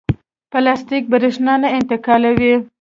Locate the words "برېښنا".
1.11-1.53